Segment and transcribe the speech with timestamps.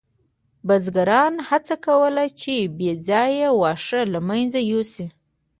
[0.67, 5.07] بزګرانو هڅه کوله چې بې ځایه واښه له منځه یوسي.